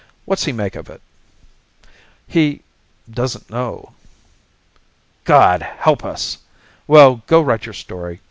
What's 0.25 0.45
he 0.45 0.51
make 0.51 0.75
of 0.75 0.89
it?" 0.89 0.99
"He 2.27 2.63
doesn't 3.07 3.51
know." 3.51 3.93
"God 5.25 5.61
help 5.61 6.03
us! 6.03 6.39
Well, 6.87 7.21
go 7.27 7.39
write 7.39 7.67
your 7.67 7.73
story. 7.75 8.19